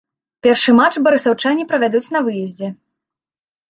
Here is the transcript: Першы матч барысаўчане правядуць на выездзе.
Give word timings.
Першы 0.47 0.71
матч 0.79 0.93
барысаўчане 1.09 1.69
правядуць 1.75 2.05
на 2.19 2.27
выездзе. 2.31 2.75